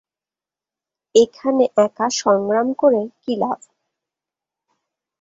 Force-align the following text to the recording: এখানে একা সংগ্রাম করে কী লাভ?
এখানে 1.15 1.63
একা 1.77 2.07
সংগ্রাম 2.21 2.67
করে 2.73 3.01
কী 3.21 3.33
লাভ? 3.41 3.59